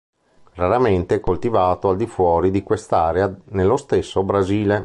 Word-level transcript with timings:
Raramente 0.55 1.13
è 1.13 1.19
coltivato 1.19 1.89
al 1.89 1.95
di 1.95 2.07
fuori 2.07 2.49
di 2.49 2.63
quest' 2.63 2.91
area 2.91 3.31
nello 3.49 3.77
stesso 3.77 4.23
Brasile. 4.23 4.79